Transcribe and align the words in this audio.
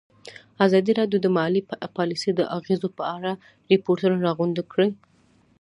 ازادي 0.65 0.91
راډیو 0.99 1.19
د 1.21 1.27
مالي 1.37 1.61
پالیسي 1.97 2.31
د 2.35 2.41
اغېزو 2.57 2.87
په 2.97 3.03
اړه 3.15 3.31
ریپوټونه 3.71 4.17
راغونډ 4.27 4.57
کړي. 4.71 4.89